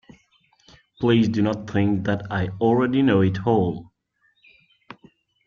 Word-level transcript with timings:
Please 0.99 1.29
do 1.29 1.43
not 1.43 1.69
think 1.69 2.05
that 2.05 2.23
I 2.31 2.47
already 2.59 3.03
know 3.03 3.21
it 3.21 3.45
all. 3.45 3.91